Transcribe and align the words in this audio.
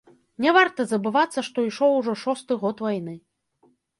Не 0.45 0.53
варта 0.57 0.85
забывацца, 0.93 1.43
што 1.49 1.65
ішоў 1.69 1.91
ужо 1.99 2.15
шосты 2.23 2.53
год 2.65 2.77
вайны. 2.87 3.15